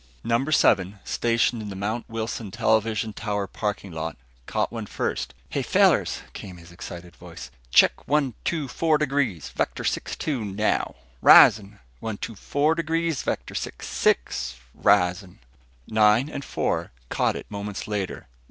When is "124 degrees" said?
8.07-9.49, 11.99-13.21